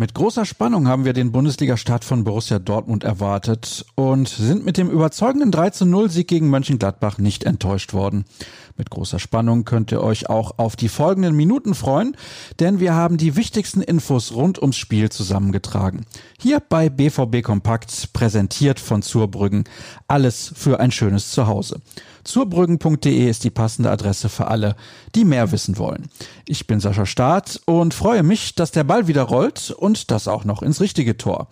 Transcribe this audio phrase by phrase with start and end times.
[0.00, 4.88] Mit großer Spannung haben wir den Bundesliga-Start von Borussia Dortmund erwartet und sind mit dem
[4.88, 8.24] überzeugenden 3 zu 0 Sieg gegen Mönchengladbach nicht enttäuscht worden.
[8.76, 12.16] Mit großer Spannung könnt ihr euch auch auf die folgenden Minuten freuen,
[12.60, 16.06] denn wir haben die wichtigsten Infos rund ums Spiel zusammengetragen.
[16.38, 19.64] Hier bei BVB Kompakt, präsentiert von Zurbrüggen.
[20.06, 21.80] Alles für ein schönes Zuhause.
[22.22, 24.76] Zurbrüggen.de ist die passende Adresse für alle,
[25.14, 26.08] die mehr wissen wollen.
[26.46, 30.62] Ich bin Sascha Staat und freue mich, dass der Ball wieder rollt das auch noch
[30.62, 31.48] ins richtige Tor.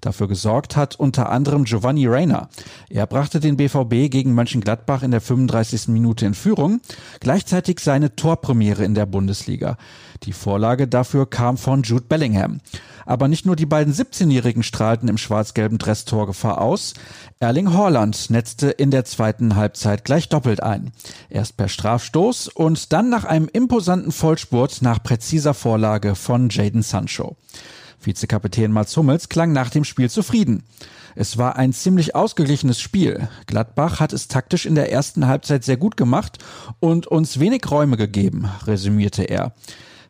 [0.00, 2.48] Dafür gesorgt hat unter anderem Giovanni Reina.
[2.90, 5.88] Er brachte den BVB gegen Mönchengladbach in der 35.
[5.88, 6.80] Minute in Führung,
[7.20, 9.76] gleichzeitig seine Torpremiere in der Bundesliga.
[10.24, 12.60] Die Vorlage dafür kam von Jude Bellingham.
[13.06, 16.94] Aber nicht nur die beiden 17-Jährigen strahlten im schwarz-gelben Dress Torgefahr aus.
[17.40, 20.92] Erling Haaland netzte in der zweiten Halbzeit gleich doppelt ein.
[21.28, 27.36] Erst per Strafstoß und dann nach einem imposanten Vollspurt nach präziser Vorlage von Jaden Sancho.
[28.00, 30.64] Vizekapitän Mats Hummels klang nach dem Spiel zufrieden.
[31.14, 33.28] Es war ein ziemlich ausgeglichenes Spiel.
[33.46, 36.38] Gladbach hat es taktisch in der ersten Halbzeit sehr gut gemacht
[36.80, 39.52] und uns wenig Räume gegeben, resümierte er.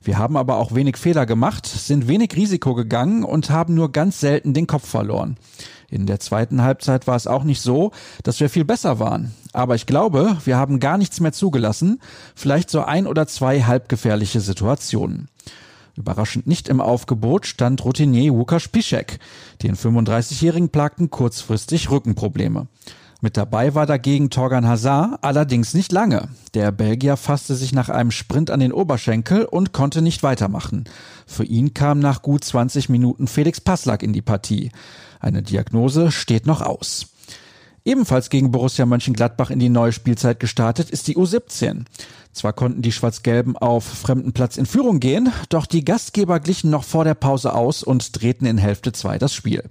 [0.02, 4.20] Wir haben aber auch wenig Fehler gemacht, sind wenig Risiko gegangen und haben nur ganz
[4.20, 5.36] selten den Kopf verloren.
[5.88, 7.92] In der zweiten Halbzeit war es auch nicht so,
[8.22, 9.32] dass wir viel besser waren.
[9.52, 12.00] Aber ich glaube, wir haben gar nichts mehr zugelassen,
[12.34, 15.28] vielleicht so ein oder zwei halbgefährliche Situationen.
[15.94, 19.18] Überraschend nicht im Aufgebot stand Routinier Łukasz Piszek.
[19.62, 22.66] Den 35-Jährigen plagten kurzfristig Rückenprobleme.
[23.24, 26.26] Mit dabei war dagegen Torgan Hazard, allerdings nicht lange.
[26.54, 30.86] Der Belgier fasste sich nach einem Sprint an den Oberschenkel und konnte nicht weitermachen.
[31.24, 34.72] Für ihn kam nach gut 20 Minuten Felix Passlack in die Partie.
[35.20, 37.12] Eine Diagnose steht noch aus.
[37.84, 41.84] Ebenfalls gegen Borussia Mönchengladbach in die neue Spielzeit gestartet ist die U17.
[42.32, 46.82] Zwar konnten die Schwarz-Gelben auf fremden Platz in Führung gehen, doch die Gastgeber glichen noch
[46.82, 49.62] vor der Pause aus und drehten in Hälfte 2 das Spiel.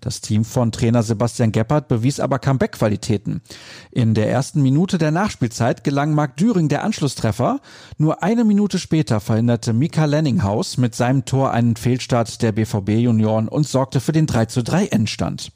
[0.00, 3.42] Das Team von Trainer Sebastian Geppert bewies aber Comeback-Qualitäten.
[3.90, 7.60] In der ersten Minute der Nachspielzeit gelang Marc Düring der Anschlusstreffer.
[7.98, 13.68] Nur eine Minute später verhinderte Mika Lenninghaus mit seinem Tor einen Fehlstart der BVB-Junioren und
[13.68, 15.52] sorgte für den 3 zu 3 Endstand.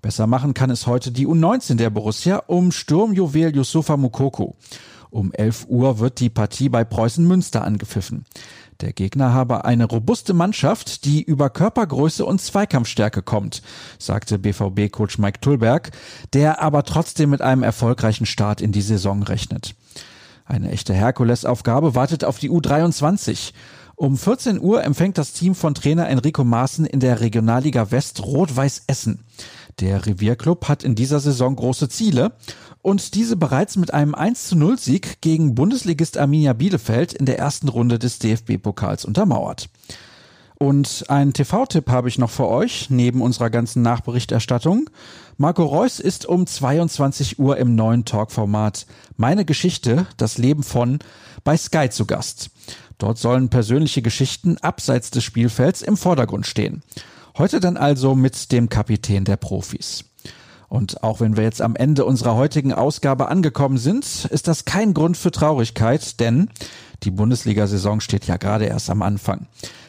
[0.00, 4.54] Besser machen kann es heute die U19 der Borussia um Sturmjuwel Yusufa Mukoko.
[5.10, 8.24] Um 11 Uhr wird die Partie bei Preußen Münster angepfiffen.
[8.84, 13.62] Der Gegner habe eine robuste Mannschaft, die über Körpergröße und Zweikampfstärke kommt,
[13.98, 15.90] sagte BVB-Coach Mike Tullberg,
[16.34, 19.74] der aber trotzdem mit einem erfolgreichen Start in die Saison rechnet.
[20.44, 23.54] Eine echte Herkulesaufgabe wartet auf die U23.
[23.96, 28.82] Um 14 Uhr empfängt das Team von Trainer Enrico Maaßen in der Regionalliga West Rot-Weiß
[28.86, 29.24] Essen.
[29.80, 32.32] Der Revierclub hat in dieser Saison große Ziele
[32.82, 37.38] und diese bereits mit einem 1 zu 0 Sieg gegen Bundesligist Arminia Bielefeld in der
[37.38, 39.68] ersten Runde des DFB-Pokals untermauert.
[40.56, 44.88] Und einen TV-Tipp habe ich noch für euch, neben unserer ganzen Nachberichterstattung.
[45.36, 48.86] Marco Reus ist um 22 Uhr im neuen Talkformat
[49.16, 51.00] Meine Geschichte, das Leben von
[51.42, 52.50] bei Sky zu Gast.
[52.98, 56.82] Dort sollen persönliche Geschichten abseits des Spielfelds im Vordergrund stehen.
[57.36, 60.04] Heute dann also mit dem Kapitän der Profis.
[60.68, 64.94] Und auch wenn wir jetzt am Ende unserer heutigen Ausgabe angekommen sind, ist das kein
[64.94, 66.48] Grund für Traurigkeit, denn
[67.02, 69.48] die Bundesliga-Saison steht ja gerade erst am Anfang.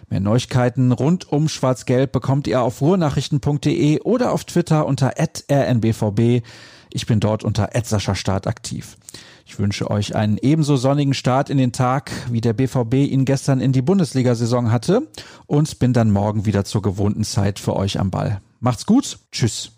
[0.10, 6.44] Mehr Neuigkeiten rund um Schwarz-Gelb bekommt ihr auf ruhrnachrichten.de oder auf Twitter unter rnbvb.
[6.92, 7.70] Ich bin dort unter
[8.16, 8.98] Start aktiv.
[9.46, 13.62] Ich wünsche euch einen ebenso sonnigen Start in den Tag, wie der BVB ihn gestern
[13.62, 15.08] in die Bundesliga-Saison hatte
[15.46, 18.42] und bin dann morgen wieder zur gewohnten Zeit für euch am Ball.
[18.60, 19.20] Macht's gut.
[19.32, 19.72] Tschüss.